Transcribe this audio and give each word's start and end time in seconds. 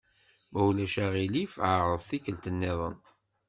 Ma 0.51 0.59
ulac 0.67 0.95
aɣilif 1.05 1.53
εreḍ 1.71 2.01
tikkelt-nniḍen. 2.09 2.95